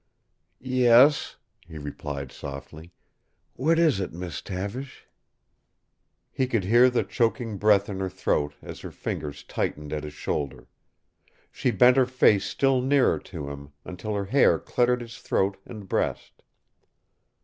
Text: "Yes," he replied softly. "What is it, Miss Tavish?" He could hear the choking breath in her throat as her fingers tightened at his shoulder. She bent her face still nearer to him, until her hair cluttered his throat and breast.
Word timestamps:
"Yes," 0.63 1.35
he 1.67 1.77
replied 1.77 2.31
softly. 2.31 2.91
"What 3.53 3.77
is 3.77 3.99
it, 3.99 4.11
Miss 4.11 4.41
Tavish?" 4.41 5.05
He 6.31 6.47
could 6.47 6.63
hear 6.63 6.89
the 6.89 7.03
choking 7.03 7.59
breath 7.59 7.87
in 7.87 7.99
her 7.99 8.09
throat 8.09 8.55
as 8.63 8.79
her 8.79 8.89
fingers 8.89 9.43
tightened 9.43 9.93
at 9.93 10.03
his 10.03 10.13
shoulder. 10.15 10.67
She 11.51 11.69
bent 11.69 11.97
her 11.97 12.07
face 12.07 12.45
still 12.45 12.81
nearer 12.81 13.19
to 13.19 13.49
him, 13.49 13.73
until 13.85 14.15
her 14.15 14.25
hair 14.25 14.57
cluttered 14.57 15.01
his 15.01 15.19
throat 15.19 15.57
and 15.67 15.87
breast. 15.87 16.41